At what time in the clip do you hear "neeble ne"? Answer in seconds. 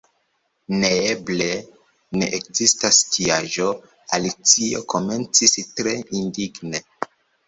0.83-2.29